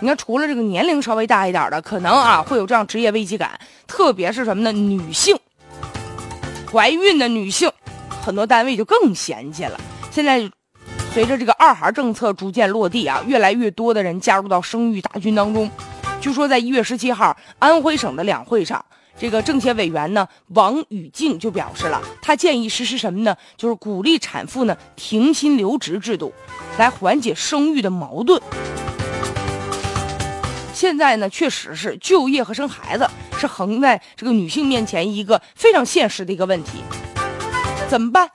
[0.00, 4.70] 你看，除了这个年龄稍微大一点的，可能啊会有这样职业危机感，特别是什么呢？
[4.70, 5.34] 女性，
[6.70, 7.70] 怀孕的女性，
[8.22, 9.80] 很多单位就更嫌弃了。
[10.10, 10.50] 现在，
[11.14, 15.70] 随着这个二孩政策逐渐落地啊，越来越多的人加入到生育大军当中。
[16.20, 18.84] 据说在一月十七号，安徽省的两会上，
[19.18, 23.34] 这个政协委员呢王宇静就表示了，他建议实施什么呢？
[23.56, 26.34] 就是鼓励产妇呢停薪留职制度，
[26.76, 28.38] 来缓解生育的矛盾。
[30.76, 33.08] 现在呢，确实是就业和生孩子
[33.38, 36.82] 是横在这个女性面前一个非常现实的一个问题，
[37.88, 38.30] 怎么办？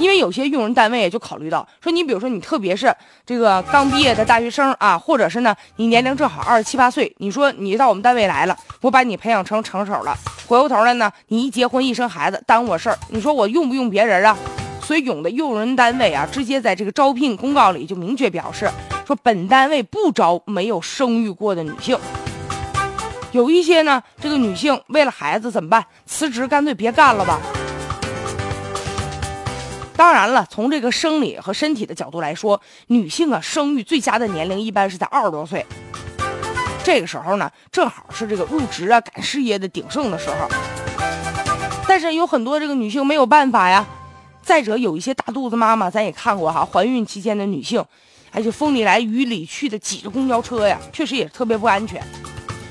[0.00, 2.92] 因为有些用人单位就考虑到说，你比如说你特别是
[3.24, 10.16] 这个刚毕业的大学生啊，或者是呢你年龄正好二十七八岁，你说你到我们单位来了，我把你培养成成手了，
[10.48, 14.36] 回过头来呢，你一结婚一生孩子耽误我事儿，你说我用不用别人啊？
[14.82, 18.68] 所以有的用人单位啊，直接在这个招聘公告里就明确表示。
[19.08, 21.98] 说本单位不招没有生育过的女性，
[23.32, 25.82] 有一些呢，这个女性为了孩子怎么办？
[26.04, 27.40] 辞职，干脆别干了吧。
[29.96, 35.64] 当然了，从这个生理和身体的角度来说，女性啊，生育最佳的年龄一般是在二十多岁，
[36.84, 40.46] 这个时候呢，正好是这个入职啊、赶事业的鼎盛的时候。
[41.86, 43.86] 但是有很多这个女性没有办法呀。
[44.42, 47.82] 再者，有一些大肚子妈妈，咱也看过哈，怀孕期间的女性。
[48.32, 52.02] 而且风里来雨里去的挤着公交车呀，确实也特别不安全，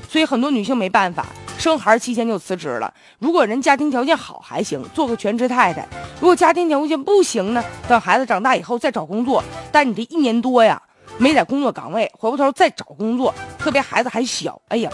[0.08, 1.26] 所以很多女性没办法，
[1.58, 2.92] 生孩儿期间就辞职了。
[3.18, 5.82] 如果人家庭条件好还行，做个全职太太；
[6.20, 9.42] 如果家庭条件不行呢，等孩子长大以后再找工作。
[9.72, 10.80] 但你这一年多呀，
[11.18, 14.90] 没在工作岗位，回过头再找工作，特别孩子还小，哎呀，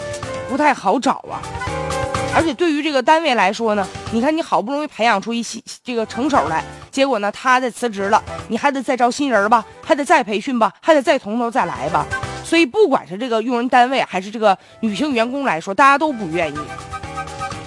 [0.49, 1.39] 不太好找啊。
[2.35, 12.05] 而且对于这个单位来说呢，你看你好不容易培养出一些这个成手来，结果呢他再辞职了，你还得再招新人吧，还得再培训吧，还得再从头再来吧。
[12.43, 16.57] 所以不管是这个用人单位还是这个女性员工来说，大家都不愿意。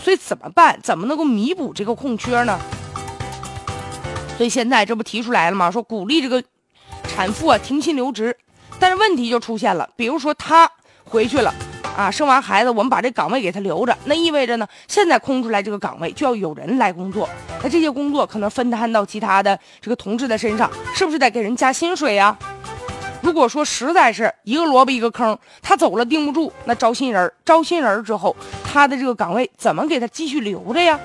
[0.04, 0.78] 所以怎么办？
[0.82, 2.60] 怎么能够弥补这个空缺呢？
[4.36, 5.70] 所以现在这不提出来了吗？
[5.70, 6.42] 说鼓励这个
[7.08, 8.36] 产妇啊停薪留职，
[8.78, 10.70] 但是问题就出现了，比如说她
[11.04, 11.54] 回去了。
[11.96, 17.28] 啊，生完孩子，我们把这岗位给他留着，那意味着呢，现在空出来这个岗位就要有人来工作，
[17.62, 22.36] 那这些工作可能分摊到其他的这个同志的身上，是不是得给人加薪水呀？
[23.20, 30.98] 如果说实在是一个萝卜一个坑，他走了盯不住，那招新人，招新人之后，他的这个岗位怎么给他继续留着呀？